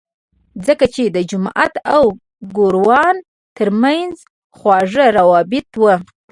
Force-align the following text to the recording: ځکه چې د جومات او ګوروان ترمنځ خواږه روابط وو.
ځکه 0.65 0.85
چې 0.93 1.03
د 1.15 1.17
جومات 1.29 1.73
او 1.95 2.03
ګوروان 2.57 3.15
ترمنځ 3.57 4.13
خواږه 4.57 5.05
روابط 5.17 5.67
وو. 5.81 5.95